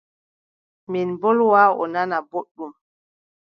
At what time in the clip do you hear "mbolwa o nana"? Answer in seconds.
1.15-2.17